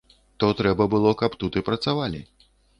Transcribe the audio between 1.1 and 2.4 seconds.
каб тут і працавалі.